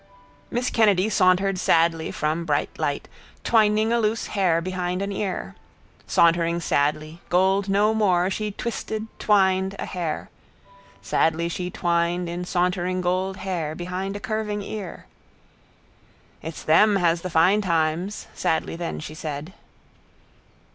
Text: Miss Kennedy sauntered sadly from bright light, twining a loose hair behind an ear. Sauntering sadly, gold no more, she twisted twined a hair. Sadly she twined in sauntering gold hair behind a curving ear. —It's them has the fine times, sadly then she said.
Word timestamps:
Miss 0.49 0.71
Kennedy 0.71 1.09
sauntered 1.11 1.59
sadly 1.59 2.09
from 2.09 2.43
bright 2.43 2.79
light, 2.79 3.07
twining 3.43 3.93
a 3.93 3.99
loose 3.99 4.25
hair 4.33 4.59
behind 4.59 4.99
an 5.03 5.11
ear. 5.11 5.53
Sauntering 6.07 6.59
sadly, 6.59 7.21
gold 7.29 7.69
no 7.69 7.93
more, 7.93 8.31
she 8.31 8.49
twisted 8.49 9.05
twined 9.19 9.75
a 9.77 9.85
hair. 9.85 10.31
Sadly 11.03 11.47
she 11.47 11.69
twined 11.69 12.27
in 12.27 12.45
sauntering 12.45 12.99
gold 12.99 13.37
hair 13.45 13.75
behind 13.75 14.15
a 14.15 14.19
curving 14.19 14.63
ear. 14.63 15.05
—It's 16.41 16.63
them 16.63 16.95
has 16.95 17.21
the 17.21 17.29
fine 17.29 17.61
times, 17.61 18.25
sadly 18.33 18.75
then 18.75 18.99
she 19.01 19.13
said. 19.13 19.53